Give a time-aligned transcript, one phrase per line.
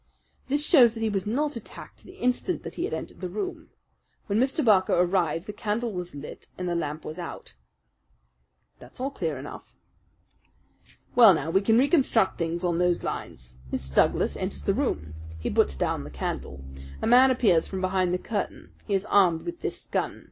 [0.47, 3.69] This shows that he was not attacked the instant that he entered the room.
[4.25, 4.65] When Mr.
[4.65, 7.53] Barker arrived the candle was lit and the lamp was out."
[8.79, 9.75] "That's all clear enough."
[11.13, 13.57] "Well, now, we can reconstruct things on those lines.
[13.71, 13.93] Mr.
[13.93, 15.13] Douglas enters the room.
[15.39, 16.65] He puts down the candle.
[16.99, 18.71] A man appears from behind the curtain.
[18.87, 20.19] He is armed with this gun.